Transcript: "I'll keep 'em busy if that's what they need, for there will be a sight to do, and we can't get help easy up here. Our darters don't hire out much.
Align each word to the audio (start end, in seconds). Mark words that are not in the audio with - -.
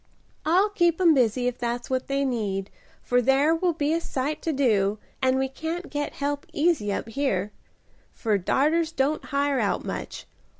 "I'll 0.47 0.69
keep 0.69 0.99
'em 0.99 1.13
busy 1.13 1.45
if 1.45 1.59
that's 1.59 1.87
what 1.87 2.07
they 2.07 2.25
need, 2.25 2.71
for 3.03 3.21
there 3.21 3.53
will 3.53 3.73
be 3.73 3.93
a 3.93 4.01
sight 4.01 4.41
to 4.41 4.51
do, 4.51 4.97
and 5.21 5.37
we 5.37 5.47
can't 5.47 5.91
get 5.91 6.13
help 6.13 6.47
easy 6.51 6.91
up 6.91 7.07
here. 7.07 7.51
Our 8.25 8.39
darters 8.39 8.91
don't 8.91 9.25
hire 9.25 9.59
out 9.59 9.85
much. 9.85 10.25